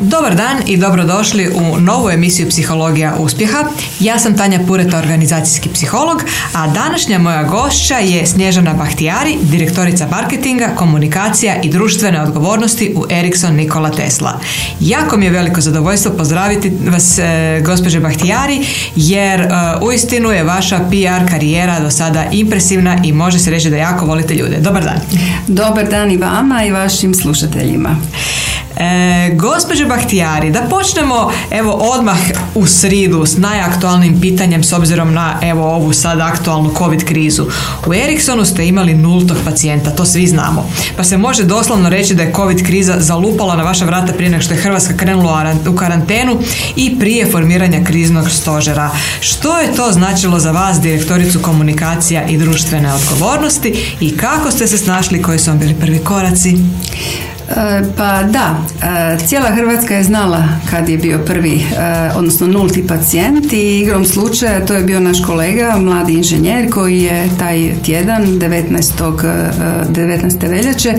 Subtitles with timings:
[0.00, 3.64] Dobar dan i dobrodošli u novu emisiju Psihologija uspjeha.
[4.00, 10.68] Ja sam Tanja Pureta, organizacijski psiholog, a današnja moja gošća je Snježana Bahtijari, direktorica marketinga,
[10.76, 14.40] komunikacija i društvene odgovornosti u Ericsson Nikola Tesla.
[14.80, 19.48] Jako mi je veliko zadovoljstvo pozdraviti vas, e, gospođe Bahtijari, jer e,
[19.82, 24.34] uistinu je vaša PR karijera do sada impresivna i može se reći da jako volite
[24.34, 24.56] ljude.
[24.60, 25.00] Dobar dan.
[25.46, 27.96] Dobar dan i vama i vašim slušateljima.
[28.78, 32.18] E, gospođe Bahtijari, da počnemo evo odmah
[32.54, 37.46] u sridu s najaktualnim pitanjem s obzirom na evo ovu sad aktualnu covid krizu.
[37.86, 40.70] U Ericssonu ste imali nultog pacijenta, to svi znamo.
[40.96, 44.42] Pa se može doslovno reći da je covid kriza zalupala na vaša vrata prije nego
[44.42, 46.38] što je Hrvatska krenula u karantenu
[46.76, 48.90] i prije formiranja kriznog stožera.
[49.20, 54.78] Što je to značilo za vas, direktoricu komunikacija i društvene odgovornosti i kako ste se
[54.78, 56.56] snašli, koji su vam bili prvi koraci?
[57.48, 61.64] E, pa da, e, cijela Hrvatska je znala kad je bio prvi, e,
[62.16, 67.28] odnosno nulti pacijent i igrom slučaja to je bio naš kolega, mladi inženjer koji je
[67.38, 69.52] taj tjedan 19.
[69.90, 70.48] 19.
[70.48, 70.94] veljače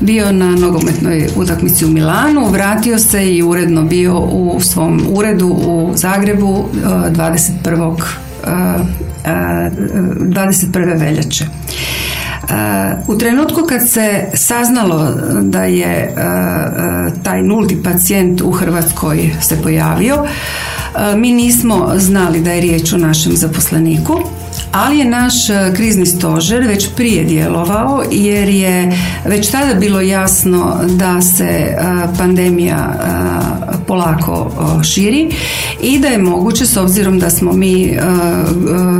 [0.00, 5.92] bio na nogometnoj utakmici u Milanu, vratio se i uredno bio u svom uredu u
[5.94, 7.96] Zagrebu 21.
[9.24, 11.00] 21.
[11.00, 11.44] veljače.
[13.06, 15.08] U trenutku kad se saznalo
[15.42, 16.12] da je e, e,
[17.22, 22.98] taj nulti pacijent u Hrvatskoj se pojavio, e, mi nismo znali da je riječ o
[22.98, 24.20] našem zaposleniku
[24.72, 28.92] ali je naš e, krizni stožer već prije djelovao jer je
[29.24, 31.76] već tada bilo jasno da se e,
[32.18, 34.50] pandemija e, polako
[34.82, 35.30] širi
[35.82, 37.98] i da je moguće s obzirom da smo mi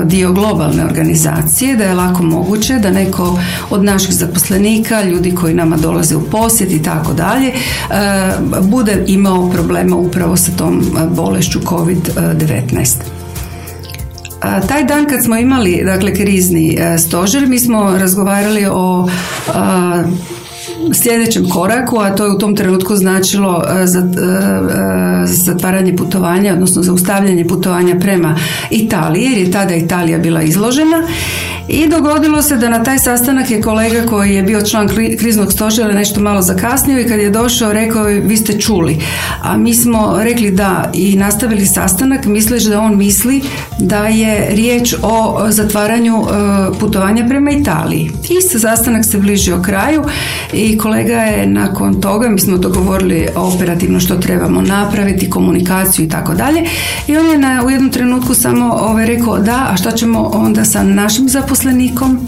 [0.04, 5.76] dio globalne organizacije da je lako moguće da neko od naših zaposlenika, ljudi koji nama
[5.76, 7.52] dolaze u posjet i tako dalje
[8.62, 10.84] bude imao problema upravo sa tom
[11.16, 13.19] bolešću COVID-19.
[14.40, 19.08] Taj dan kad smo imali dakle krizni e, stožer mi smo razgovarali o
[20.94, 26.82] sljedećem koraku, a to je u tom trenutku značilo e, za, e, zatvaranje putovanja, odnosno
[26.82, 28.36] zaustavljanje putovanja prema
[28.70, 31.02] Italiji, jer je tada Italija bila izložena
[31.70, 34.88] i dogodilo se da na taj sastanak je kolega koji je bio član
[35.18, 38.98] kriznog stožera nešto malo zakasnio i kad je došao rekao vi ste čuli.
[39.42, 43.42] A mi smo rekli da i nastavili sastanak misleći da on misli
[43.78, 48.10] da je riječ o zatvaranju e, putovanja prema Italiji.
[48.28, 50.04] I sastanak se bližio kraju
[50.52, 56.34] i kolega je nakon toga, mi smo dogovorili operativno što trebamo napraviti, komunikaciju i tako
[56.34, 56.64] dalje.
[57.06, 60.64] I on je na, u jednom trenutku samo ovaj, rekao da, a šta ćemo onda
[60.64, 62.26] sa našim zaposlenim zaposlenikom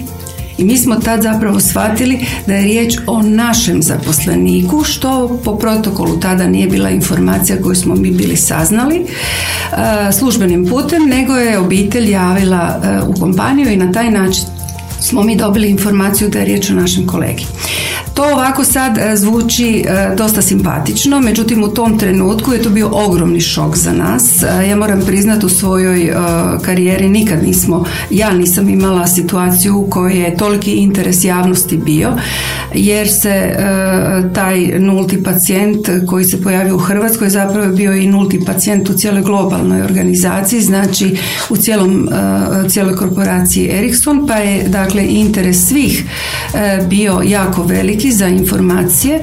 [0.59, 6.21] i mi smo tad zapravo shvatili da je riječ o našem zaposleniku, što po protokolu
[6.21, 12.11] tada nije bila informacija koju smo mi bili saznali e, službenim putem, nego je obitelj
[12.11, 14.45] javila e, u kompaniju i na taj način
[15.01, 17.47] smo mi dobili informaciju da je riječ o našem kolegi.
[18.15, 22.91] To ovako sad e, zvuči e, dosta simpatično, međutim u tom trenutku je to bio
[22.93, 24.43] ogromni šok za nas.
[24.43, 26.13] E, ja moram priznati u svojoj
[26.63, 32.13] karijeri nikad nismo, ja nisam imala situaciju u kojoj je toliki interes javnosti bio,
[32.75, 33.57] jer se
[34.35, 38.95] taj nulti pacijent koji se pojavio u Hrvatskoj zapravo je bio i nulti pacijent u
[38.95, 41.17] cijeloj globalnoj organizaciji, znači
[41.51, 42.09] u cijelom,
[42.69, 46.05] cijeloj korporaciji Ericsson, pa je dakle interes svih
[46.89, 49.21] bio jako velik za informacije,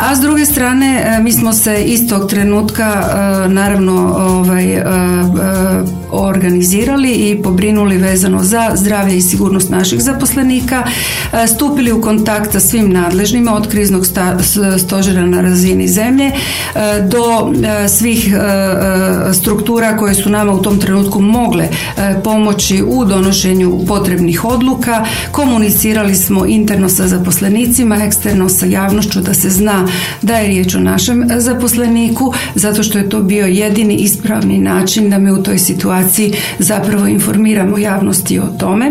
[0.00, 4.84] a s druge strane e, mi smo se istog trenutka e, naravno ovaj, e,
[6.22, 10.84] organizirali i pobrinuli vezano za zdravlje i sigurnost naših zaposlenika,
[11.54, 14.06] stupili u kontakt sa svim nadležnima od kriznog
[14.78, 16.30] stožera na razini zemlje
[17.10, 17.52] do
[17.88, 18.34] svih
[19.32, 21.68] struktura koje su nama u tom trenutku mogle
[22.24, 25.04] pomoći u donošenju potrebnih odluka.
[25.30, 29.88] Komunicirali smo interno sa zaposlenicima, eksterno sa javnošću da se zna
[30.22, 35.18] da je riječ o našem zaposleniku zato što je to bio jedini ispravni način da
[35.18, 36.03] me u toj situaciji
[36.58, 38.90] zapravo informiramo javnosti o tome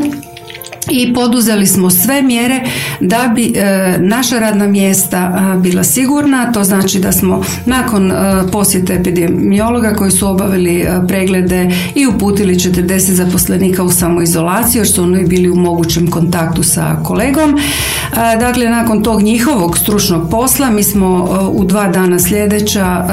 [0.90, 2.62] i poduzeli smo sve mjere
[3.00, 8.16] da bi e, naša radna mjesta bila sigurna, to znači da smo nakon e,
[8.52, 15.04] posjete epidemiologa koji su obavili e, preglede i uputili 40 zaposlenika u samoizolaciju jer su
[15.04, 17.60] oni bili u mogućem kontaktu sa kolegom.
[18.40, 23.06] Dakle, nakon tog njihovog stručnog posla mi smo u dva dana sljedeća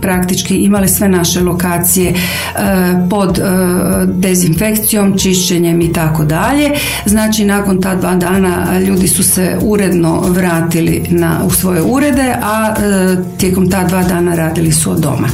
[0.00, 2.14] praktički imali sve naše lokacije
[3.10, 3.40] pod
[4.06, 6.75] dezinfekcijom, čišćenjem i tako dalje
[7.06, 12.74] Znači nakon ta dva dana ljudi su se uredno vratili na, u svoje urede, a
[12.78, 15.28] e, tijekom ta dva dana radili su od doma.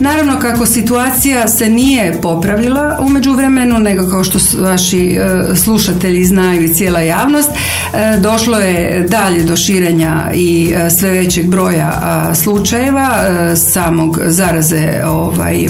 [0.00, 6.62] Naravno kako situacija se nije popravila u međuvremenu, nego kao što vaši e, slušatelji znaju
[6.62, 11.92] i cijela javnost, e, došlo je dalje do širenja i e, sve većeg broja
[12.34, 13.08] slučajeva
[13.56, 15.66] samog zaraze ovaj,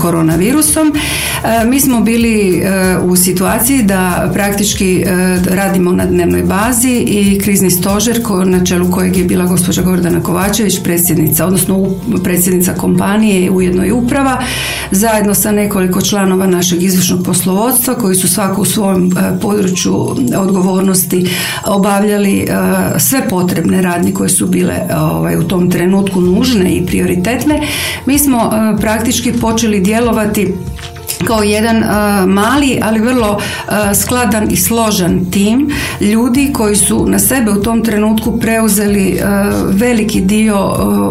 [0.00, 0.92] koronavirusom.
[1.66, 2.62] Mi smo bili
[3.02, 5.04] u situaciji da praktički
[5.50, 10.82] radimo na dnevnoj bazi i krizni stožer na čelu kojeg je bila gospođa Gordana Kovačević,
[10.82, 11.86] predsjednica, odnosno
[12.24, 14.42] predsjednica kompanije kompanije ujedno i uprava
[14.90, 19.94] zajedno sa nekoliko članova našeg izvršnog poslovodstva koji su svako u svom e, području
[20.36, 21.28] odgovornosti
[21.66, 22.46] obavljali e,
[22.98, 27.60] sve potrebne radnje koje su bile ovaj, u tom trenutku nužne i prioritetne.
[28.06, 30.54] Mi smo e, praktički počeli djelovati
[31.26, 31.88] kao jedan uh,
[32.28, 35.70] mali, ali vrlo uh, skladan i složen tim
[36.00, 39.30] ljudi koji su na sebe u tom trenutku preuzeli uh,
[39.80, 40.56] veliki dio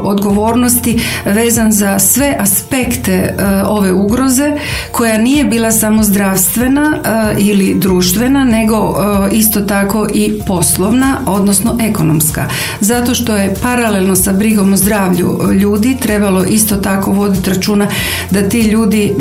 [0.04, 3.36] odgovornosti vezan za sve aspekte
[3.68, 4.54] ove ugroze
[4.92, 6.98] koja nije bila samo zdravstvena
[7.38, 8.96] ili društvena nego
[9.32, 12.46] isto tako i poslovna odnosno ekonomska.
[12.80, 17.88] Zato što je paralelno sa brigom o zdravlju ljudi trebalo isto tako voditi računa
[18.32, 19.16] da ti ljudi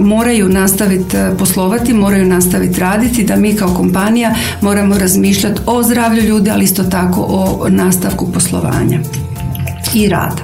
[0.00, 6.22] moraju nastaviti e, poslovati, moraju nastaviti raditi, da mi kao kompanija moramo razmišljati o zdravlju
[6.22, 9.00] ljudi, ali isto tako o nastavku poslovanja
[9.94, 10.42] i rada.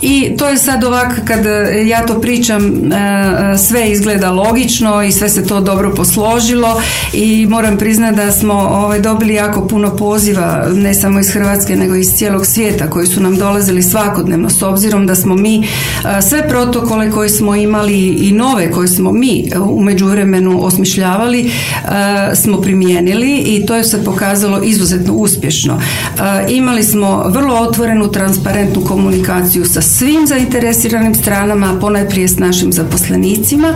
[0.00, 1.40] I to je sad ovako kad
[1.86, 6.80] ja to pričam e, sve izgleda logično i sve se to dobro posložilo
[7.12, 11.94] i moram priznati da smo ovaj, dobili jako puno poziva ne samo iz Hrvatske nego
[11.94, 16.48] iz cijelog svijeta koji su nam dolazili svakodnevno s obzirom da smo mi e, sve
[16.48, 21.50] protokole koje smo imali i nove koje smo mi u međuvremenu osmišljavali e,
[22.34, 25.80] smo primijenili i to je se pokazalo izuzetno uspješno.
[26.48, 33.74] Imali smo vrlo otvorenu transparentnu komunikaciju sa svim zainteresiranim stranama, ponajprije s našim zaposlenicima.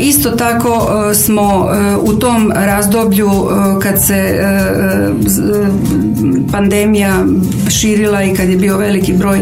[0.00, 4.38] Isto tako e, smo e, u tom razdoblju e, kad se
[6.52, 7.24] pandemija
[7.70, 9.40] širila i kad je bio veliki broj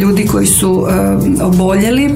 [0.00, 0.86] ljudi koji su
[1.42, 2.10] oboljeli,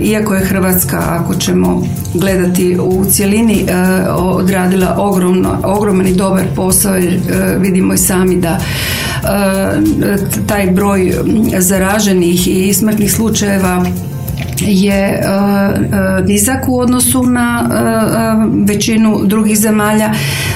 [0.00, 1.82] iako je Hrvatska, ako ćemo
[2.14, 3.66] gledati u cjelini,
[4.08, 7.20] odradila ogromno, ogroman i dobar posao jer
[7.58, 8.60] vidimo i sami da
[10.46, 11.12] taj broj
[11.58, 13.84] zaraženih i smrtnih slučajeva
[14.66, 15.22] je
[16.26, 17.68] nizak u odnosu na
[18.66, 20.14] većinu drugih zemalja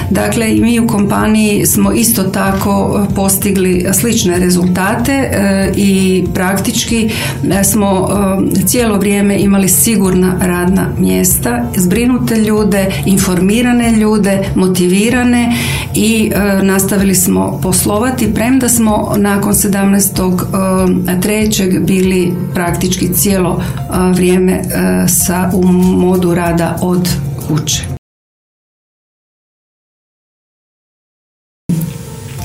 [0.09, 7.09] Dakle, i mi u kompaniji smo isto tako postigli slične rezultate e, i praktički
[7.51, 8.09] e, smo
[8.55, 15.53] e, cijelo vrijeme imali sigurna radna mjesta, zbrinute ljude, informirane ljude, motivirane
[15.95, 16.31] i
[16.63, 21.21] nastavili smo poslovati, premda smo nakon 17.
[21.21, 23.61] trećeg bili praktički cijelo
[24.07, 24.61] vrijeme
[25.07, 27.09] sa u modu rada od
[27.47, 27.88] kuće.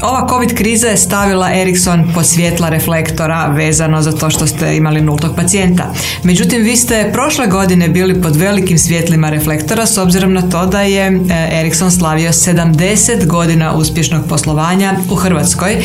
[0.02, 5.00] Ova COVID kriza je stavila Ericsson po svjetla reflektora vezano za to što ste imali
[5.00, 5.93] nultog pacijenta.
[6.23, 10.82] Međutim, vi ste prošle godine bili pod velikim svjetlima reflektora s obzirom na to da
[10.82, 15.73] je e, Ericsson slavio 70 godina uspješnog poslovanja u Hrvatskoj.
[15.73, 15.81] E,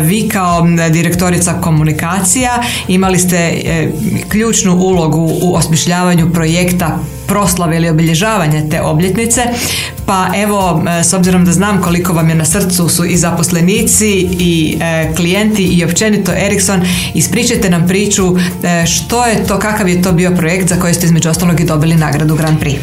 [0.00, 3.62] vi kao direktorica komunikacija imali ste
[4.28, 9.42] ključnu ulogu u osmišljavanju projekta proslave ili obilježavanja te obljetnice.
[10.06, 14.28] Pa evo, e, s obzirom da znam koliko vam je na srcu su i zaposlenici
[14.38, 16.80] i e, klijenti i općenito Ericsson,
[17.14, 21.06] ispričajte nam priču e, što je to, kakav je to bio projekt za koji ste
[21.06, 22.76] između ostalog i dobili nagradu Grand Prix.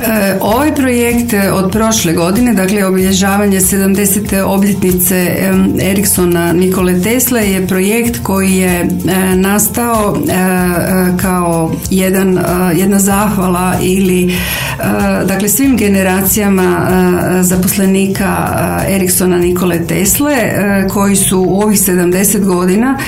[0.00, 4.42] E, ovaj projekt od prošle godine, dakle obilježavanje 70.
[4.42, 5.36] obljetnice
[5.80, 8.88] Ericssona Nikole Tesle je projekt koji je
[9.34, 10.16] nastao
[11.22, 12.38] kao jedan,
[12.74, 14.34] jedna zahvala ili
[15.26, 16.88] dakle svim generacijama
[17.42, 18.48] zaposlenika
[18.88, 20.36] Ericssona Nikole Tesle
[20.88, 22.98] koji su u ovih 70 godina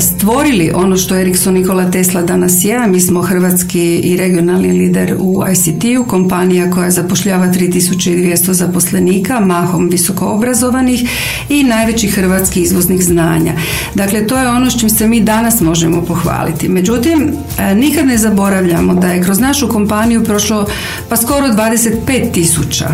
[0.00, 2.86] stvorili ono što Ericsson Nikola Tesla danas je.
[2.86, 10.26] Mi smo hrvatski i regionalni lider u ICT-u, kompanija koja zapošljava 3200 zaposlenika, mahom visoko
[10.26, 11.10] obrazovanih
[11.48, 13.52] i najveći hrvatski izvoznik znanja.
[13.94, 16.68] Dakle, to je ono s čim se mi danas možemo pohvaliti.
[16.68, 17.32] Međutim,
[17.76, 20.66] nikad ne zaboravljamo da je kroz našu kompaniju prošlo
[21.08, 22.88] pa skoro 25 tisuća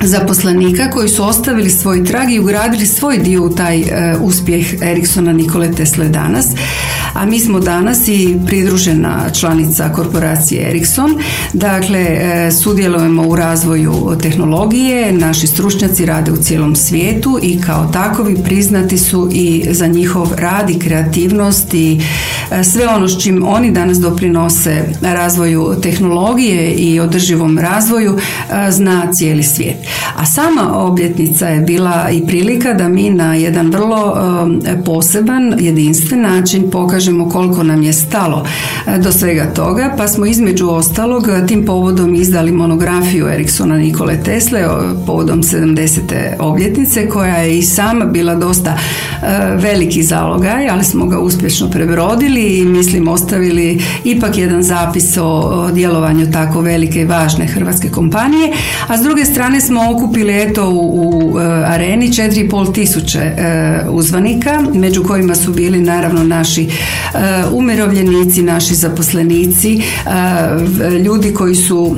[0.00, 5.32] zaposlenika koji su ostavili svoj trag i ugradili svoj dio u taj e, uspjeh Eriksona
[5.32, 6.46] Nikole Tesle danas.
[7.16, 11.18] A mi smo danas i pridružena članica korporacije Ericsson.
[11.52, 18.36] Dakle, e, sudjelujemo u razvoju tehnologije, naši stručnjaci rade u cijelom svijetu i kao takovi
[18.44, 22.00] priznati su i za njihov rad i kreativnost i
[22.50, 29.12] e, sve ono s čim oni danas doprinose razvoju tehnologije i održivom razvoju e, zna
[29.12, 29.76] cijeli svijet.
[30.16, 34.16] A sama obljetnica je bila i prilika da mi na jedan vrlo
[34.84, 38.46] poseban, jedinstven način pokažemo koliko nam je stalo
[38.86, 44.64] e, do svega toga, pa smo između ostalog tim povodom izdali monografiju Eriksona Nikole Tesle
[45.06, 46.00] povodom 70.
[46.38, 52.58] obljetnice koja je i sama bila dosta e, veliki zalogaj, ali smo ga uspješno prebrodili
[52.58, 58.52] i mislim ostavili ipak jedan zapis o djelovanju tako velike i važne hrvatske kompanije,
[58.88, 63.32] a s druge strane smo okupili eto u, u e, areni 4,5 tisuće
[63.90, 66.68] uzvanika, među kojima su bili naravno naši
[67.52, 69.82] umirovljenici, naši zaposlenici,
[71.04, 71.96] ljudi koji su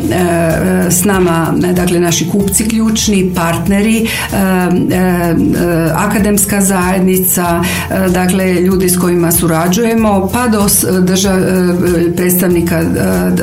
[0.91, 4.09] s nama, dakle naši kupci ključni, partneri,
[5.95, 7.63] akademska zajednica,
[8.09, 10.67] dakle ljudi s kojima surađujemo, pa do
[12.17, 12.83] predstavnika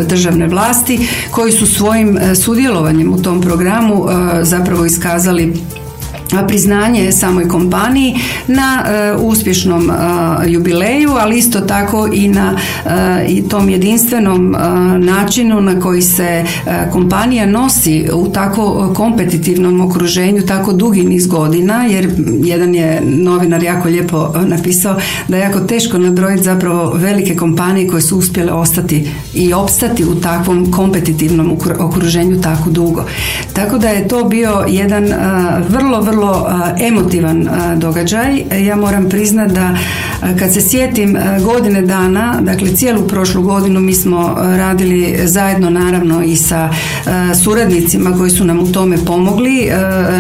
[0.08, 4.06] državne vlasti koji su svojim sudjelovanjem u tom programu
[4.42, 5.54] zapravo iskazali
[6.48, 8.16] priznanje samoj kompaniji
[8.48, 9.94] na e, uspješnom e,
[10.48, 14.56] jubileju, ali isto tako i na e, i tom jedinstvenom
[15.00, 16.46] načinu na koji se
[16.92, 22.10] kompanija nosi u tako kompetitivnom okruženju tako dugi niz godina, jer
[22.44, 24.96] jedan je novinar jako lijepo napisao
[25.28, 30.16] da je jako teško nabrojiti zapravo velike kompanije koje su uspjele ostati i opstati u
[30.16, 33.04] takvom kompetitivnom okruženju tako dugo.
[33.54, 35.14] Tako da je to bio jedan
[35.70, 36.48] vrlo, vrlo vrlo
[36.82, 38.44] emotivan događaj.
[38.66, 39.78] Ja moram priznati da
[40.40, 46.36] kad se sjetim godine dana, dakle cijelu prošlu godinu mi smo radili zajedno naravno i
[46.36, 46.70] sa
[47.44, 49.70] suradnicima koji su nam u tome pomogli.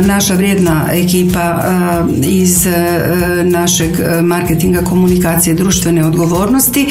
[0.06, 1.64] Naša vrijedna ekipa
[2.24, 2.68] iz
[3.44, 6.88] našeg marketinga, komunikacije, društvene odgovornosti,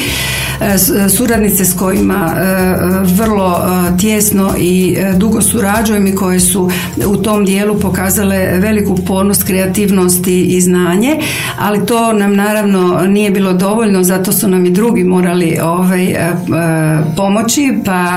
[1.16, 2.34] suradnice s kojima
[3.04, 3.60] vrlo
[4.00, 6.70] tjesno i dugo surađujem i koje su
[7.06, 11.18] u tom dijelu pokazale veliku upornost, kreativnosti i znanje,
[11.58, 16.14] ali to nam naravno nije bilo dovoljno, zato su nam i drugi morali ovaj, e,
[16.14, 16.34] e,
[17.16, 18.16] pomoći, pa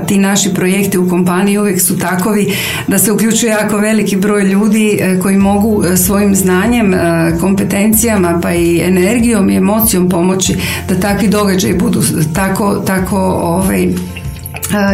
[0.00, 2.46] e, ti naši projekti u kompaniji uvijek su takovi
[2.88, 6.94] da se uključuje jako veliki broj ljudi koji mogu svojim znanjem,
[7.40, 10.56] kompetencijama pa i energijom i emocijom pomoći
[10.88, 11.28] da takvi
[11.72, 12.02] događaji budu
[12.34, 13.88] tako, tako ovaj,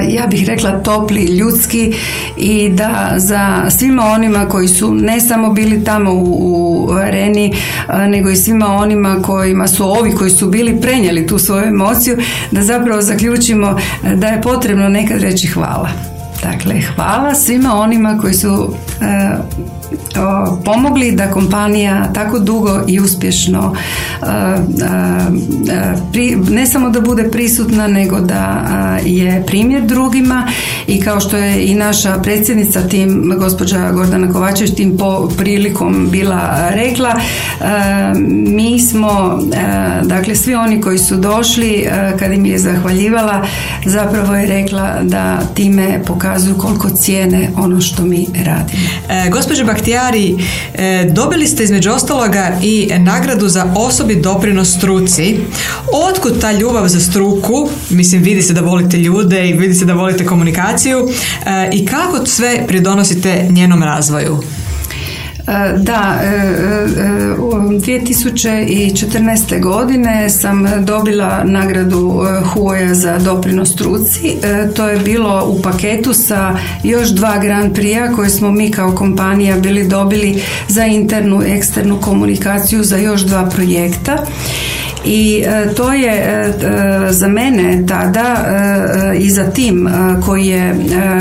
[0.09, 1.95] ja bih rekla topli, ljudski
[2.37, 7.55] i da za svima onima koji su ne samo bili tamo u, areni,
[8.09, 12.17] nego i svima onima kojima su ovi koji su bili prenijeli tu svoju emociju,
[12.51, 13.79] da zapravo zaključimo
[14.15, 15.89] da je potrebno nekad reći hvala.
[16.43, 18.75] Dakle, hvala svima onima koji su
[20.65, 23.77] pomogli da kompanija tako dugo i uspješno
[26.51, 28.67] ne samo da bude prisutna nego da
[29.05, 30.49] je primjer drugima
[30.87, 36.71] i kao što je i naša predsjednica tim gospođa Gordana Kovačević tim po prilikom bila
[36.71, 37.15] rekla
[38.47, 39.39] mi smo
[40.03, 43.47] dakle svi oni koji su došli kad im je zahvaljivala
[43.85, 48.89] zapravo je rekla da time pokazuju koliko cijene ono što mi radimo.
[49.09, 50.37] E, gospođa Bahtijari,
[50.75, 55.37] e, dobili ste između ostaloga i nagradu za osobi doprinos struci.
[56.09, 57.69] Otkud ta ljubav za struku?
[57.91, 61.09] Mislim, vidi se da volite ljude i vidi se da volite komunikaciju.
[61.47, 64.41] E, I kako sve pridonosite njenom razvoju?
[65.49, 66.21] E, da,
[67.39, 69.57] 2014.
[69.57, 74.37] E, godine sam dobila nagradu Huoja za doprinos struci.
[74.77, 79.57] To je bilo u paketu sa još dva Grand Prix koje smo mi kao kompanija
[79.57, 84.27] bili dobili za internu i eksternu komunikaciju za još dva projekta
[85.05, 88.45] i e, to je e, e, za mene tada
[89.19, 89.89] i za tim
[90.25, 90.75] koji je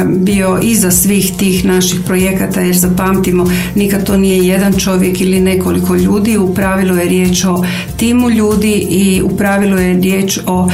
[0.05, 5.95] bio iza svih tih naših projekata jer zapamtimo nikad to nije jedan čovjek ili nekoliko
[5.95, 7.65] ljudi u pravilu je riječ o
[7.97, 10.69] timu ljudi i u pravilu je riječ o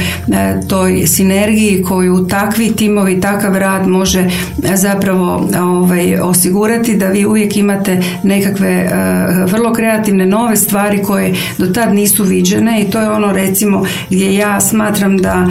[0.67, 4.29] toj sinergiji koju takvi timovi takav rad može
[4.75, 8.89] zapravo ovaj, osigurati da vi uvijek imate nekakve
[9.48, 14.35] vrlo kreativne nove stvari koje do tad nisu viđene i to je ono recimo gdje
[14.35, 15.47] ja smatram da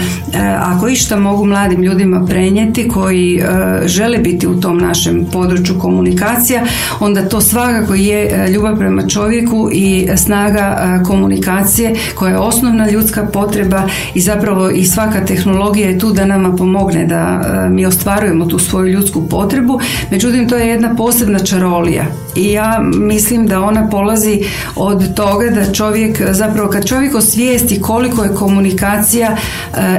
[0.59, 3.43] ako išta mogu mladim ljudima prenijeti koji
[3.85, 6.63] žele biti u tom našem području komunikacija,
[7.01, 13.83] onda to svakako je ljubav prema čovjeku i snaga komunikacije koja je osnovna ljudska potreba
[14.15, 18.87] i zapravo i svaka tehnologija je tu da nama pomogne da mi ostvarujemo tu svoju
[18.87, 19.81] ljudsku potrebu.
[20.11, 22.05] Međutim, to je jedna posebna čarolija
[22.37, 24.45] i ja mislim da ona polazi
[24.77, 29.37] od toga da čovjek, zapravo kad čovjek osvijesti koliko je komunikacija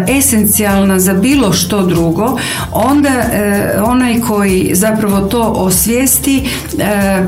[0.08, 2.38] esencijalna za bilo što drugo,
[2.72, 3.10] onda
[3.86, 6.50] onaj koji zapravo to osvijesti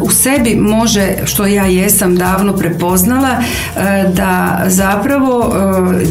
[0.01, 3.29] u sebi može, što ja jesam davno prepoznala,
[4.13, 5.55] da zapravo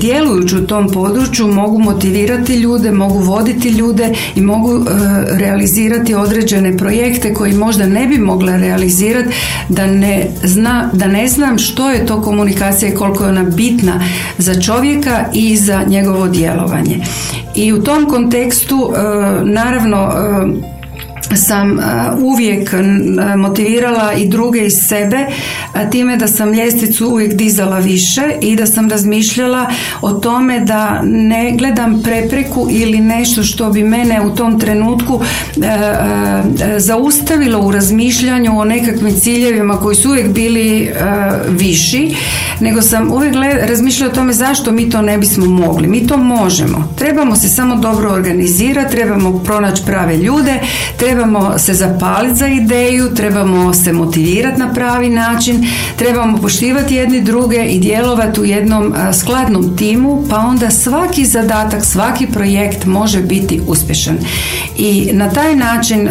[0.00, 4.84] djelujući u tom području mogu motivirati ljude, mogu voditi ljude i mogu
[5.30, 9.28] realizirati određene projekte koji možda ne bi mogla realizirati
[9.68, 13.83] da ne, zna, da ne znam što je to komunikacija i koliko je ona bitna
[14.38, 17.04] za čovjeka i za njegovo djelovanje.
[17.54, 18.92] I u tom kontekstu
[19.44, 20.12] naravno
[21.36, 21.78] sam
[22.18, 22.74] uvijek
[23.36, 25.26] motivirala i druge iz sebe
[25.90, 29.66] time da sam ljestvicu uvijek dizala više i da sam razmišljala
[30.00, 35.20] o tome da ne gledam prepreku ili nešto što bi mene u tom trenutku
[36.76, 40.90] zaustavilo u razmišljanju o nekakvim ciljevima koji su uvijek bili
[41.48, 42.14] viši,
[42.60, 43.34] nego sam uvijek
[43.68, 45.88] razmišljala o tome zašto mi to ne bismo mogli.
[45.88, 46.88] Mi to možemo.
[46.98, 50.60] Trebamo se samo dobro organizirati, trebamo pronaći prave ljude,
[50.96, 55.66] trebamo trebamo se zapaliti za ideju, trebamo se motivirati na pravi način,
[55.97, 62.26] trebamo poštivati jedni druge i djelovati u jednom skladnom timu, pa onda svaki zadatak, svaki
[62.26, 64.19] projekt može biti uspješan.
[64.76, 66.09] I na taj način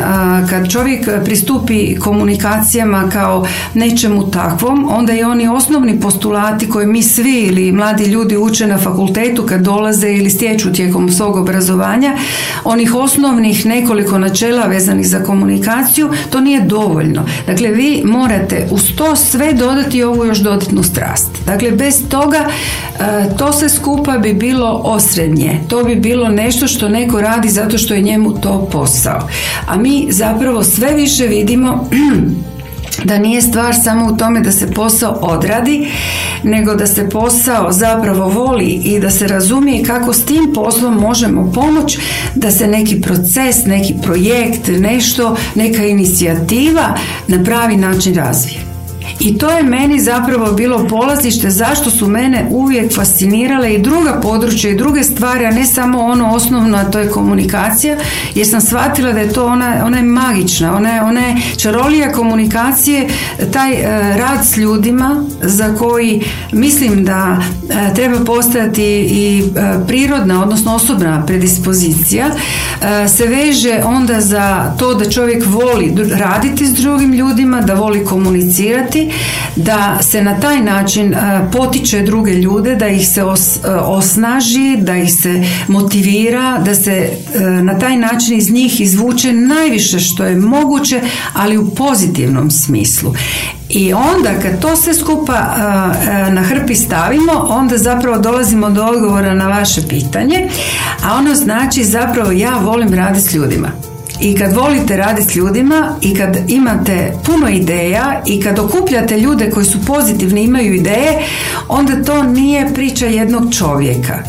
[0.50, 7.39] kad čovjek pristupi komunikacijama kao nečemu takvom, onda i oni osnovni postulati koje mi svi
[7.39, 12.15] ili mladi ljudi uče na fakultetu kad dolaze ili stječu tijekom svog obrazovanja,
[12.63, 17.25] onih osnovnih nekoliko načela vezanih za komunikaciju, to nije dovoljno.
[17.48, 21.29] Dakle, vi morate uz to sve dodati ovu još dodatnu strast.
[21.45, 23.03] Dakle, bez toga e,
[23.38, 25.60] to sve skupa bi bilo osrednje.
[25.67, 29.27] To bi bilo nešto što neko radi zato što je njemu to posao.
[29.67, 31.89] A mi zapravo sve više vidimo
[33.03, 35.88] da nije stvar samo u tome da se posao odradi,
[36.43, 41.51] nego da se posao zapravo voli i da se razumije kako s tim poslom možemo
[41.51, 41.99] pomoći
[42.36, 46.95] da se neki proces, neki projekt, nešto, neka inicijativa
[47.27, 48.72] na pravi način razvije.
[49.19, 54.69] I to je meni zapravo bilo polazište zašto su mene uvijek fascinirale i druga područja
[54.69, 57.97] i druge stvari, a ne samo ono osnovno, a to je komunikacija,
[58.35, 62.11] jer sam shvatila da je to ona, ona je magična, ona je, ona je čarolija
[62.11, 63.07] komunikacije,
[63.53, 67.37] taj e, rad s ljudima za koji mislim da
[67.69, 72.27] e, treba postojati i e, prirodna, odnosno osobna predispozicija,
[73.07, 78.92] se veže onda za to da čovjek voli raditi s drugim ljudima, da voli komunicirati,
[79.56, 81.17] da se na taj način e,
[81.51, 83.23] potiče druge ljude, da ih se e,
[83.69, 89.99] osnaži, da ih se motivira, da se e, na taj način iz njih izvuče najviše
[89.99, 91.01] što je moguće,
[91.34, 93.13] ali u pozitivnom smislu.
[93.69, 95.34] I onda kad to sve skupa
[96.32, 100.49] na hrpi stavimo, onda zapravo dolazimo do odgovora na vaše pitanje,
[101.03, 103.92] a ono znači zapravo ja volim raditi s ljudima.
[104.23, 109.49] I kad volite raditi s ljudima i kad imate puno ideja i kad okupljate ljude
[109.49, 111.19] koji su pozitivni, imaju ideje,
[111.67, 114.19] onda to nije priča jednog čovjeka.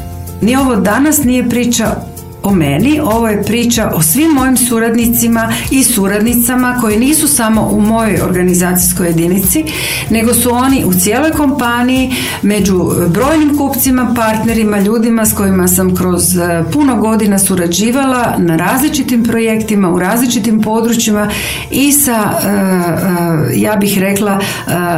[0.40, 1.96] Ni ovo danas nije priča
[2.44, 7.80] o meni, ovo je priča o svim mojim suradnicima i suradnicama koji nisu samo u
[7.80, 9.64] mojoj organizacijskoj jedinici,
[10.10, 16.36] nego su oni u cijeloj kompaniji, među brojnim kupcima, partnerima, ljudima s kojima sam kroz
[16.36, 21.30] e, puno godina surađivala na različitim projektima, u različitim područjima
[21.70, 24.40] i sa, e, e, ja bih rekla,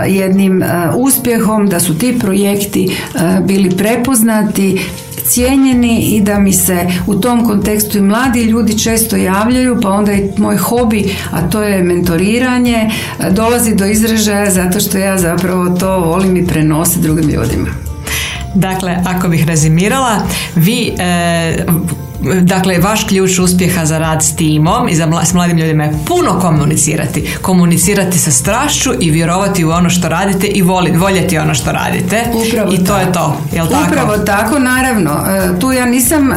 [0.06, 0.64] jednim
[0.96, 2.96] uspjehom da su ti projekti
[3.44, 4.80] bili prepoznati
[5.28, 10.12] cijenjeni i da mi se u tom kontekstu i mladi ljudi često javljaju, pa onda
[10.12, 12.90] i moj hobi, a to je mentoriranje,
[13.30, 17.68] dolazi do izražaja zato što ja zapravo to volim i prenositi drugim ljudima.
[18.54, 20.22] Dakle, ako bih rezimirala,
[20.54, 21.64] vi e,
[22.42, 26.40] dakle, vaš ključ uspjeha za rad s timom i za s mladim ljudima je puno
[26.40, 27.36] komunicirati.
[27.42, 30.62] Komunicirati sa strašću i vjerovati u ono što radite i
[30.96, 32.24] voljeti ono što radite.
[32.48, 33.40] Upravo I to je to.
[33.52, 33.84] Jel tako?
[33.88, 35.10] Upravo tako, naravno.
[35.10, 36.36] E, tu ja nisam, e,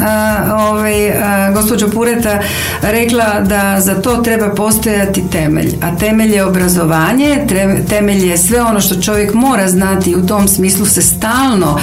[0.53, 1.13] ovaj, e,
[1.53, 2.39] gospođo Pureta,
[2.81, 5.75] rekla da za to treba postojati temelj.
[5.81, 7.45] A temelj je obrazovanje,
[7.89, 11.79] temelj je sve ono što čovjek mora znati u tom smislu se stalno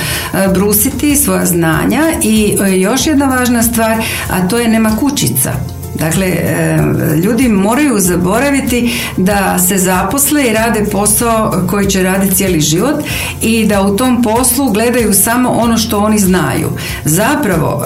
[0.55, 3.86] brusiti svoja znanja i još jedna važna stvar,
[4.31, 5.76] a to je nema kućica.
[5.99, 6.79] Dakle, e,
[7.25, 12.95] ljudi moraju zaboraviti da se zaposle i rade posao koji će raditi cijeli život
[13.43, 16.69] i da u tom poslu gledaju samo ono što oni znaju.
[17.05, 17.85] Zapravo,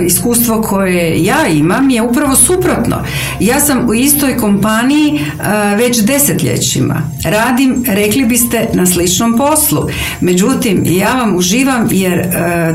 [0.00, 2.96] e, iskustvo koje ja imam je upravo suprotno.
[3.40, 7.02] Ja sam u istoj kompaniji e, već desetljećima.
[7.24, 9.88] Radim, rekli biste, na sličnom poslu.
[10.20, 12.26] Međutim, ja vam uživam jer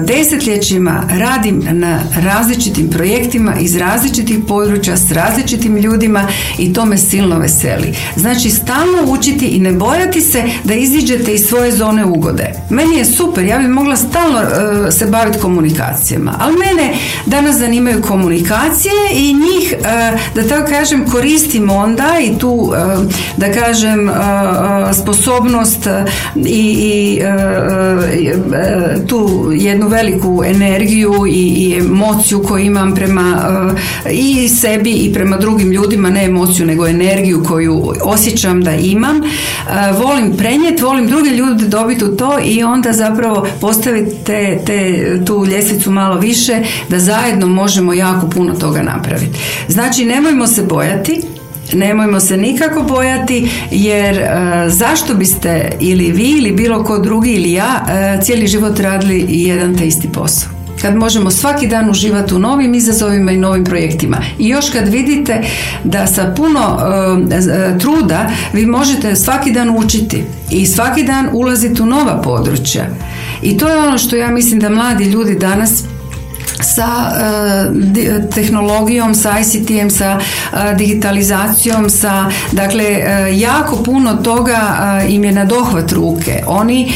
[0.06, 6.28] desetljećima radim na različitim projektima iz različitih područja s različitim ljudima
[6.58, 7.94] i to me silno veseli.
[8.16, 12.52] Znači stalno učiti i ne bojati se da iziđete iz svoje zone ugode.
[12.70, 16.94] Meni je super, ja bih mogla stalno e, se baviti komunikacijama, ali mene
[17.26, 22.80] danas zanimaju komunikacije i njih, e, da tako kažem, koristim onda i tu, e,
[23.38, 24.10] da kažem,
[25.04, 25.88] sposobnost
[26.36, 27.22] i, i
[29.08, 33.38] tu jednu veliku energiju i, i emociju koju imam prema
[34.12, 39.18] i sebi i prema drugim ljudima, ne emociju nego energiju koju osjećam da imam.
[39.18, 39.24] E,
[40.04, 45.46] volim prenijeti, volim druge ljude dobiti u to i onda zapravo postaviti te, te, tu
[45.46, 49.40] ljestvicu malo više da zajedno možemo jako puno toga napraviti.
[49.68, 51.22] Znači nemojmo se bojati,
[51.74, 54.30] Nemojmo se nikako bojati jer e,
[54.68, 59.78] zašto biste ili vi ili bilo ko drugi ili ja e, cijeli život radili jedan
[59.78, 64.18] te isti posao kad možemo svaki dan uživati u novim izazovima i novim projektima.
[64.40, 65.42] I još kad vidite
[65.84, 66.80] da sa puno
[67.32, 72.88] e, truda vi možete svaki dan učiti i svaki dan ulaziti u nova područja.
[73.42, 75.84] I to je ono što ja mislim da mladi ljudi danas
[76.62, 84.60] sa uh, tehnologijom, sa ICT-em, sa uh, digitalizacijom, sa dakle uh, jako puno toga
[85.08, 86.44] im je na dohvat ruke.
[86.48, 86.94] Oni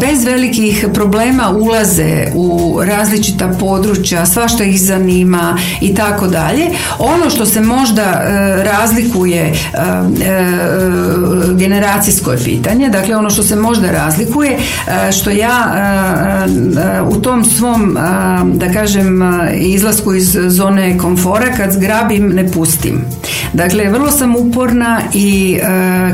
[0.00, 6.70] bez velikih problema ulaze u različita područja, sva što ih zanima i tako dalje.
[6.98, 8.22] Ono što se možda
[8.64, 9.52] razlikuje
[11.56, 14.58] generacijsko je pitanje, dakle ono što se možda razlikuje
[15.12, 15.74] što ja
[17.10, 17.98] u tom svom
[18.54, 19.22] da kažem kažem
[19.60, 23.04] izlasku iz zone komfora kad zgrabim ne pustim.
[23.52, 25.58] Dakle, vrlo sam uporna i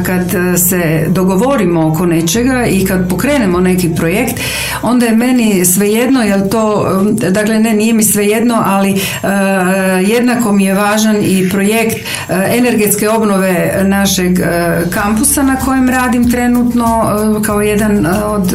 [0.07, 0.31] kad
[0.69, 4.41] se dogovorimo oko nečega i kad pokrenemo neki projekt,
[4.83, 6.87] onda je meni svejedno, jel to,
[7.31, 9.01] dakle ne, nije mi svejedno, ali
[10.07, 11.97] jednako mi je važan i projekt
[12.29, 14.39] energetske obnove našeg
[14.91, 16.87] kampusa na kojem radim trenutno
[17.47, 18.53] kao jedan od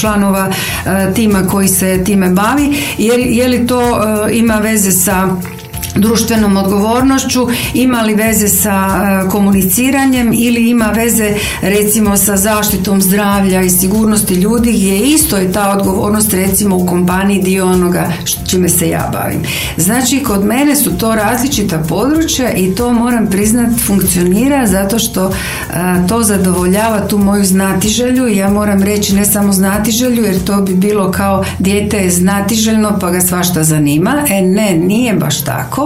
[0.00, 0.52] članova
[1.14, 5.36] tima koji se time bavi, jer je li to e, ima veze sa
[5.94, 13.60] društvenom odgovornošću, ima li veze sa e, komuniciranjem ili ima veze recimo sa zaštitom zdravlja
[13.60, 18.12] i sigurnosti ljudi gdje isto je ta odgovornost recimo u kompaniji dio onoga
[18.50, 19.42] čime se ja bavim.
[19.76, 25.32] Znači kod mene su to različita područja i to moram priznat funkcionira zato što e,
[26.08, 30.74] to zadovoljava tu moju znatiželju i ja moram reći ne samo znatiželju jer to bi
[30.74, 34.12] bilo kao dijete je znatiželjno pa ga svašta zanima.
[34.30, 35.81] E ne, nije baš tako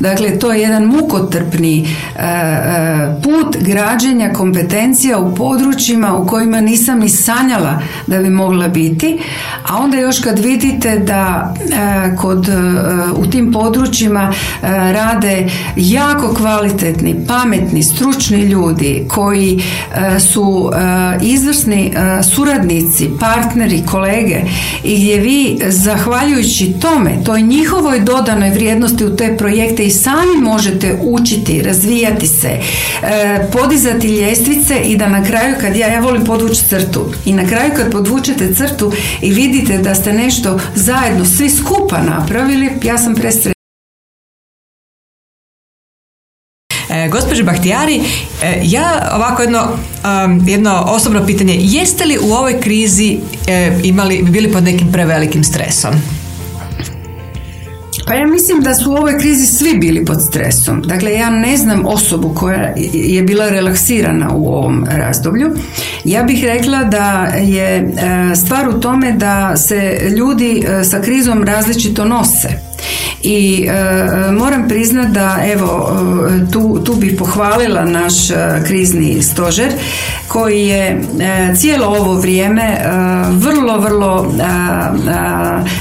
[0.00, 6.98] Dakle, to je jedan mukotrpni e, e, put građenja kompetencija u područjima u kojima nisam
[6.98, 9.18] ni sanjala da bi mogla biti,
[9.68, 12.48] a onda još kad vidite da e, kod
[13.16, 14.32] u tim područjima
[14.62, 19.62] rade jako kvalitetni, pametni, stručni ljudi koji
[20.32, 20.70] su
[21.20, 21.92] izvrsni
[22.34, 24.40] suradnici, partneri, kolege
[24.84, 30.98] i gdje vi zahvaljujući tome, toj njihovoj dodanoj vrijednosti u te projekte i sami možete
[31.02, 32.60] učiti, razvijati se, e,
[33.52, 37.72] podizati ljestvice i da na kraju kad ja, ja volim podvući crtu i na kraju
[37.76, 43.52] kad podvučete crtu i vidite da ste nešto zajedno svi skupa napravili, ja sam presretna.
[46.90, 48.00] E, Bahtijari,
[48.42, 49.68] e, ja ovako jedno,
[50.46, 56.19] jedno osobno pitanje, jeste li u ovoj krizi e, imali, bili pod nekim prevelikim stresom?
[58.06, 60.82] Pa ja mislim da su u ovoj krizi svi bili pod stresom.
[60.82, 65.50] Dakle, ja ne znam osobu koja je bila relaksirana u ovom razdoblju.
[66.04, 71.44] Ja bih rekla da je e, stvar u tome da se ljudi e, sa krizom
[71.44, 72.69] različito nose.
[73.22, 75.90] I e, moram priznati da evo
[76.30, 78.34] e, tu, tu bih pohvalila naš e,
[78.66, 79.72] krizni stožer
[80.28, 81.02] koji je
[81.56, 82.78] cijelo ovo vrijeme
[83.30, 84.34] vrlo, vrlo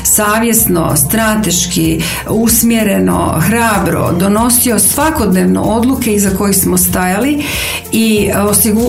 [0.03, 7.43] savjesno, strateški, usmjereno, hrabro donosio svakodnevno odluke iza kojih smo stajali
[7.91, 8.29] i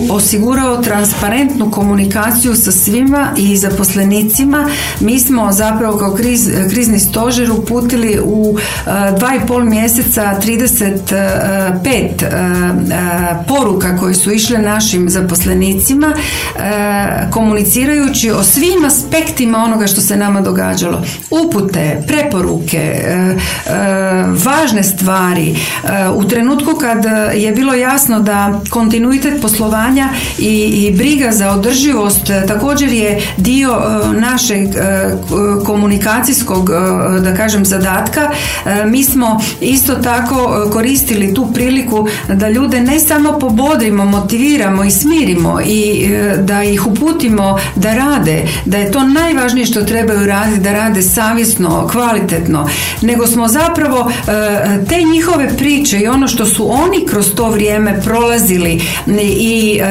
[0.09, 4.69] osigurao transparentnu komunikaciju sa svima i zaposlenicima.
[4.99, 8.57] Mi smo zapravo kao kriz, krizni stožer uputili u
[9.17, 12.09] dva i pol mjeseca 35
[13.47, 16.13] poruka koje su išle našim zaposlenicima
[17.31, 21.03] komunicirajući o svim aspektima onoga što se nama događalo.
[21.29, 23.01] Upute, preporuke,
[24.45, 25.55] važne stvari.
[26.15, 33.21] U trenutku kad je bilo jasno da kontinuitet poslovanja i briga za održivost također je
[33.37, 33.81] dio
[34.19, 34.69] našeg
[35.65, 36.69] komunikacijskog
[37.23, 37.90] da kažem zadatka
[38.65, 44.83] E, mi smo isto tako e, koristili tu priliku da ljude ne samo pobodrimo, motiviramo
[44.83, 50.25] i smirimo i e, da ih uputimo da rade, da je to najvažnije što trebaju
[50.25, 52.69] raditi, da rade savjesno, kvalitetno,
[53.01, 54.11] nego smo zapravo
[54.89, 58.81] te njihove priče i ono što su oni kroz to vrijeme prolazili
[59.37, 59.81] i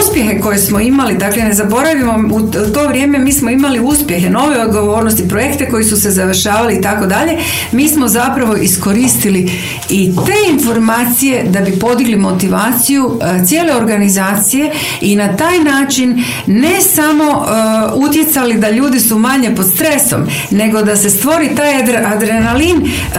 [0.00, 2.40] uspjehe koje smo imali, dakle ne zaboravimo u
[2.74, 7.06] to vrijeme mi smo imali uspjehe, nove odgovornosti, projekte koji su se završavali i tako
[7.06, 7.37] dalje,
[7.72, 9.50] mi smo zapravo iskoristili
[9.88, 16.80] i te informacije da bi podigli motivaciju e, cijele organizacije i na taj način ne
[16.80, 17.48] samo e,
[17.94, 21.74] utjecali da ljudi su manje pod stresom, nego da se stvori taj
[22.04, 23.18] adrenalin e,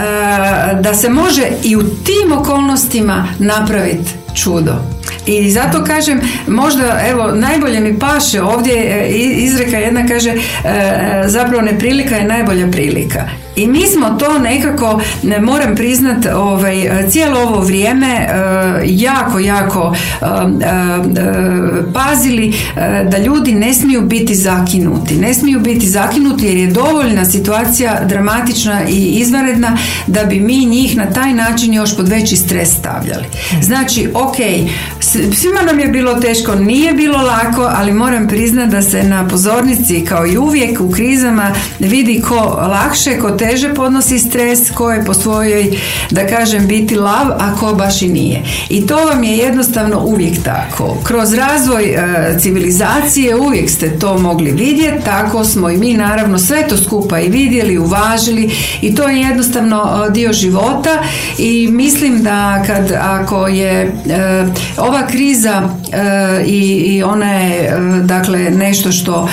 [0.80, 4.72] da se može i u tim okolnostima napraviti čudo.
[5.26, 9.06] I zato kažem, možda evo najbolje mi paše ovdje
[9.36, 10.34] izreka jedna kaže
[11.26, 13.39] zapravo neprilika je najbolja prilika.
[13.56, 18.28] I mi smo to nekako, ne moram priznat, ovaj, cijelo ovo vrijeme e,
[18.84, 20.72] jako, jako e, e,
[21.94, 22.54] pazili
[23.10, 25.16] da ljudi ne smiju biti zakinuti.
[25.16, 30.96] Ne smiju biti zakinuti jer je dovoljna situacija dramatična i izvanredna da bi mi njih
[30.96, 33.24] na taj način još pod veći stres stavljali.
[33.62, 34.36] Znači, ok,
[35.34, 40.04] svima nam je bilo teško, nije bilo lako, ali moram priznati da se na pozornici
[40.08, 42.34] kao i uvijek u krizama vidi ko
[42.70, 45.78] lakše, ko teže podnosi stres, ko je po svojoj,
[46.10, 48.42] da kažem, biti lav, a ko baš i nije.
[48.68, 50.96] I to vam je jednostavno uvijek tako.
[51.04, 56.68] Kroz razvoj e, civilizacije uvijek ste to mogli vidjeti, tako smo i mi naravno sve
[56.68, 58.50] to skupa i vidjeli, uvažili
[58.80, 61.02] i to je jednostavno e, dio života
[61.38, 63.90] i mislim da kad ako je e,
[64.76, 65.68] ova kriza
[66.46, 69.28] i, i ona je dakle nešto što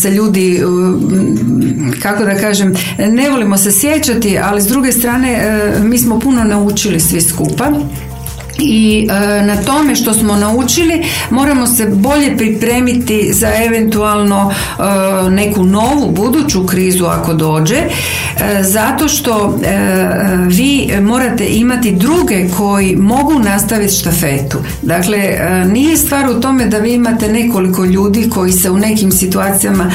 [0.00, 0.60] se ljudi
[2.02, 6.44] kako da kažem ne volimo se sjećati, ali s druge strane e, mi smo puno
[6.44, 7.70] naučili svi skupa
[8.60, 15.64] i e, na tome što smo naučili moramo se bolje pripremiti za eventualno e, neku
[15.64, 17.88] novu buduću krizu ako dođe e,
[18.62, 19.58] zato što
[20.48, 24.58] vi morate imati druge koji mogu nastaviti štafetu.
[24.82, 25.18] Dakle
[25.72, 29.92] nije stvar u tome da vi imate nekoliko ljudi koji se u nekim situacijama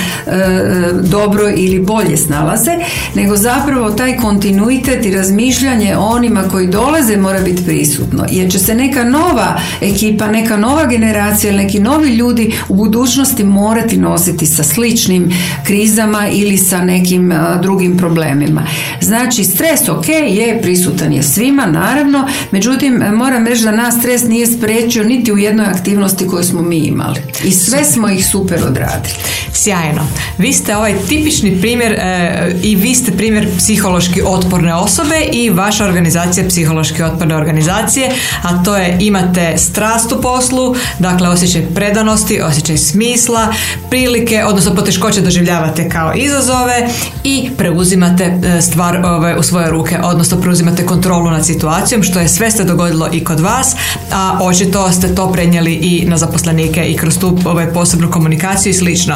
[1.04, 2.72] dobro ili bolje snalaze
[3.16, 8.26] nego zapravo taj kontinuitet i razmišljanje onima koji dolaze mora biti prisutno.
[8.32, 13.44] Jer će se neka nova ekipa, neka nova generacija ili neki novi ljudi u budućnosti
[13.44, 18.68] morati nositi sa sličnim krizama ili sa nekim drugim problemima.
[19.02, 24.48] Znači, stres ok, je prisutan je svima, naravno, međutim, moram reći da nas stres nije
[24.48, 27.22] spriječio niti u jednoj aktivnosti koju smo mi imali.
[27.44, 29.16] I sve smo ih super odradili.
[29.54, 30.08] Sjajno.
[30.38, 35.86] Vi ste ovaj tipični primjer e, i vi ste primjer psihološki otporne osobe i vaša
[35.86, 38.12] organizacija psihološki otporne organizacije,
[38.46, 43.54] a to je imate strast u poslu, dakle osjećaj predanosti, osjećaj smisla,
[43.90, 46.90] prilike, odnosno poteškoće doživljavate kao izazove
[47.24, 49.02] i preuzimate e, stvar
[49.40, 53.40] u svoje ruke, odnosno preuzimate kontrolu nad situacijom, što je sve ste dogodilo i kod
[53.40, 53.76] vas,
[54.12, 58.74] a očito ste to prenijeli i na zaposlenike i kroz tu ove, posebnu komunikaciju i
[58.74, 59.16] slično.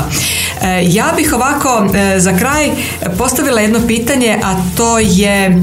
[0.62, 2.70] E, ja bih ovako e, za kraj
[3.18, 5.62] postavila jedno pitanje, a to je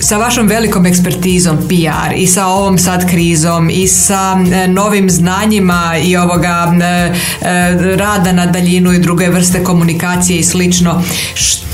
[0.00, 5.94] sa vašom velikom ekspertizom PR i sa ovom sad krizom i sa e, novim znanjima
[6.04, 11.02] i ovoga e, e, rada na daljinu i druge vrste komunikacije i slično.
[11.34, 11.68] Što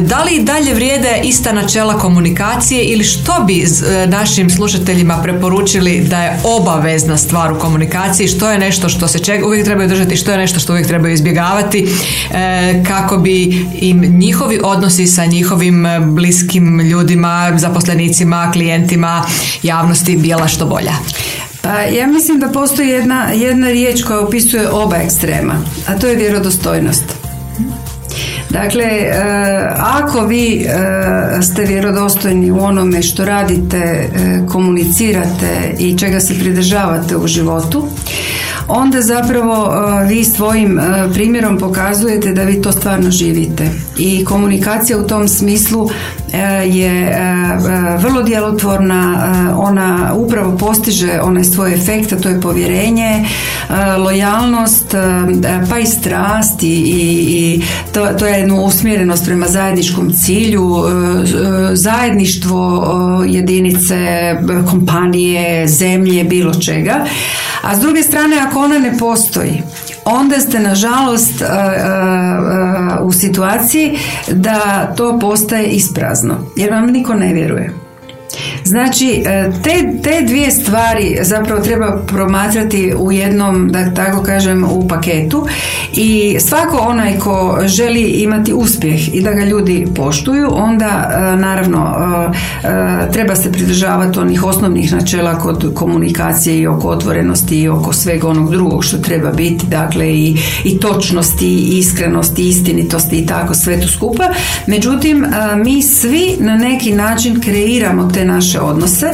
[0.00, 3.64] da li dalje vrijede ista načela komunikacije ili što bi
[4.08, 9.46] našim slušateljima preporučili da je obavezna stvar u komunikaciji, što je nešto što se čega
[9.46, 11.88] uvijek trebaju držati, što je nešto što uvijek trebaju izbjegavati
[12.86, 19.24] kako bi im njihovi odnosi sa njihovim bliskim ljudima, zaposlenicima, klijentima,
[19.62, 20.92] javnosti bila što bolja?
[21.62, 25.54] Pa ja mislim da postoji jedna, jedna riječ koja opisuje oba ekstrema,
[25.86, 27.25] a to je vjerodostojnost.
[28.62, 29.12] Dakle, e,
[29.78, 34.08] ako vi e, ste vjerodostojni u onome što radite, e,
[34.48, 37.88] komunicirate i čega se pridržavate u životu,
[38.68, 39.72] onda zapravo
[40.08, 40.80] vi svojim
[41.14, 43.70] primjerom pokazujete da vi to stvarno živite.
[43.98, 45.88] I komunikacija u tom smislu
[46.64, 47.18] je
[47.98, 53.24] vrlo djelotvorna, ona upravo postiže onaj svoj efekt, a to je povjerenje,
[53.98, 54.94] lojalnost,
[55.70, 57.62] pa i strast i, i
[57.94, 60.74] to, to je jednu usmjerenost prema zajedničkom cilju,
[61.72, 62.84] zajedništvo
[63.26, 63.96] jedinice,
[64.70, 67.04] kompanije, zemlje, bilo čega.
[67.62, 69.62] A s druge strane, ako ona ne postoji,
[70.04, 71.42] onda ste nažalost
[73.02, 73.85] u situaciji
[74.32, 77.70] da to postaje isprazno jer vam niko ne vjeruje.
[78.66, 84.88] Znači, e, te, te dvije stvari zapravo treba promatrati u jednom, da tako kažem, u
[84.88, 85.46] paketu
[85.92, 91.94] i svako onaj ko želi imati uspjeh i da ga ljudi poštuju, onda e, naravno
[92.64, 98.28] e, treba se pridržavati onih osnovnih načela kod komunikacije i oko otvorenosti i oko svega
[98.28, 103.54] onog drugog što treba biti, dakle i, i točnosti, i iskrenosti, i istinitosti i tako
[103.54, 104.24] sve to skupa.
[104.66, 105.26] Međutim,
[105.64, 109.12] mi svi na neki način kreiramo te naše odnose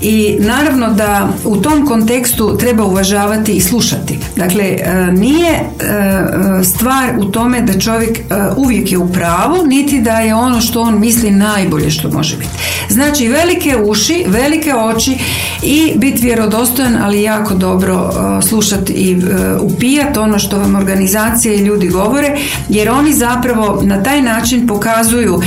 [0.00, 4.18] i naravno da u tom kontekstu treba uvažavati i slušati.
[4.36, 5.64] Dakle, e, nije e,
[6.64, 8.22] stvar u tome da čovjek e,
[8.56, 12.50] uvijek je u pravu, niti da je ono što on misli najbolje što može biti.
[12.88, 15.18] Znači, velike uši, velike oči
[15.62, 18.10] i biti vjerodostojan, ali jako dobro
[18.48, 19.16] slušati i
[19.60, 22.36] upijati ono što vam organizacije i ljudi govore,
[22.68, 25.40] jer oni zapravo na taj način pokazuju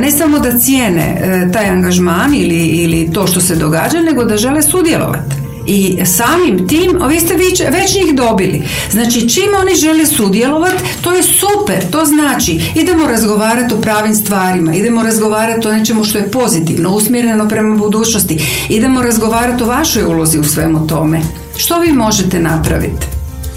[0.00, 1.20] ne samo da cijene
[1.52, 5.36] taj angažman ili, ili to što se događa, nego da žele sudjelovati.
[5.66, 7.34] I samim tim, vi ste
[7.70, 8.62] već njih dobili.
[8.90, 11.90] Znači, čim oni žele sudjelovati, to je super.
[11.90, 17.48] To znači, idemo razgovarati o pravim stvarima, idemo razgovarati o nečemu što je pozitivno, usmjereno
[17.48, 21.20] prema budućnosti, idemo razgovarati o vašoj ulozi u svemu tome.
[21.56, 23.06] Što vi možete napraviti?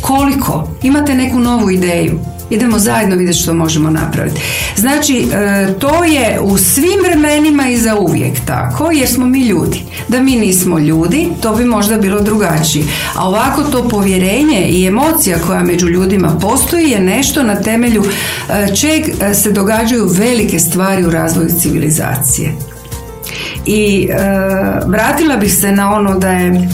[0.02, 0.68] Koliko?
[0.84, 2.20] Imate neku novu ideju?
[2.52, 4.42] Idemo zajedno vidjeti što možemo napraviti.
[4.76, 9.84] Znači, e, to je u svim vremenima i za uvijek tako, jer smo mi ljudi.
[10.08, 12.86] Da mi nismo ljudi, to bi možda bilo drugačije.
[13.16, 18.76] A ovako to povjerenje i emocija koja među ljudima postoji je nešto na temelju e,
[18.76, 22.54] čeg e, se događaju velike stvari u razvoju civilizacije.
[23.66, 24.08] I
[24.86, 26.70] vratila bih se na ono da je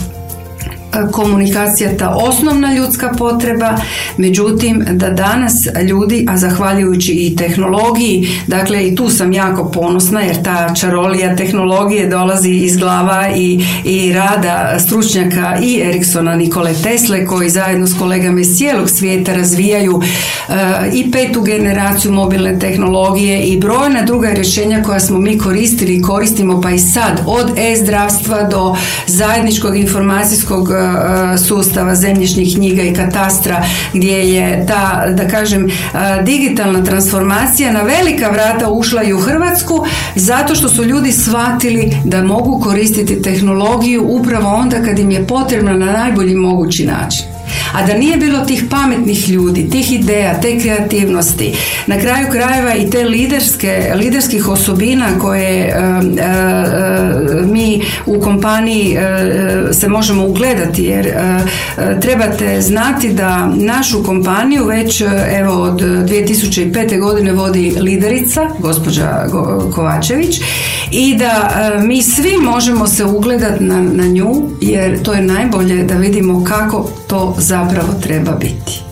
[1.12, 3.76] komunikacija ta osnovna ljudska potreba,
[4.16, 5.54] međutim da danas
[5.88, 12.08] ljudi, a zahvaljujući i tehnologiji, dakle i tu sam jako ponosna jer ta čarolija tehnologije
[12.08, 18.40] dolazi iz glava i, i rada stručnjaka i Eriksona Nikole Tesle koji zajedno s kolegama
[18.40, 20.02] iz cijelog svijeta razvijaju
[20.48, 20.54] eh,
[20.94, 26.60] i petu generaciju mobilne tehnologije i brojna druga rješenja koja smo mi koristili i koristimo
[26.60, 30.77] pa i sad od e-zdravstva do zajedničkog informacijskog E,
[31.38, 35.70] sustava zemljišnih knjiga i katastra gdje je ta, da kažem, e,
[36.22, 42.24] digitalna transformacija na velika vrata ušla i u Hrvatsku zato što su ljudi shvatili da
[42.24, 47.37] mogu koristiti tehnologiju upravo onda kad im je potrebno na najbolji mogući način.
[47.72, 51.54] A da nije bilo tih pametnih ljudi, tih ideja, te kreativnosti,
[51.86, 55.98] na kraju krajeva i te liderske, liderskih osobina koje e, e,
[57.44, 61.12] mi u kompaniji e, se možemo ugledati jer
[62.00, 65.02] trebate znati da našu kompaniju već
[65.40, 67.00] evo od 2005.
[67.00, 69.26] godine vodi liderica, gospođa
[69.74, 70.40] Kovačević
[70.90, 71.50] i da
[71.84, 76.90] mi svi možemo se ugledati na, na nju jer to je najbolje da vidimo kako
[77.08, 78.87] to zapravo treba biti.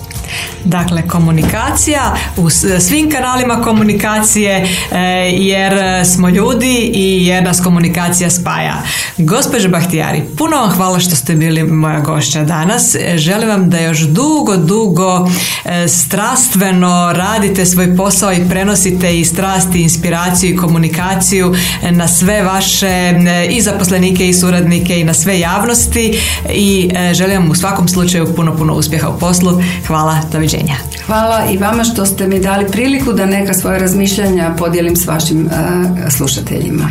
[0.66, 2.50] Dakle, komunikacija u
[2.80, 4.98] svim kanalima komunikacije e,
[5.32, 5.74] jer
[6.06, 8.82] smo ljudi i jer nas komunikacija spaja.
[9.18, 12.94] Gospođo Bahtijari, puno vam hvala što ste bili moja gošća danas.
[12.94, 15.28] E, želim vam da još dugo, dugo
[15.64, 21.54] e, strastveno radite svoj posao i prenosite i strasti, inspiraciju i komunikaciju
[21.90, 23.14] na sve vaše
[23.50, 26.20] i zaposlenike i suradnike i na sve javnosti
[26.54, 29.62] i želim vam u svakom slučaju puno, puno uspjeha u poslu.
[29.86, 30.55] Hvala, doviđenja.
[30.56, 30.76] Doviđenja.
[31.06, 35.50] Hvala i vama što ste mi dali priliku da neka svoja razmišljanja podijelim s vašim
[36.10, 36.88] slušateljima.